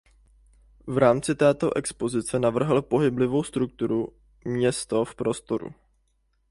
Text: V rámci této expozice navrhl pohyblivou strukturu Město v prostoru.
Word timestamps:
V 0.87 0.97
rámci 0.97 1.35
této 1.35 1.77
expozice 1.77 2.39
navrhl 2.39 2.81
pohyblivou 2.81 3.43
strukturu 3.43 4.07
Město 4.45 5.05
v 5.05 5.15
prostoru. 5.15 5.73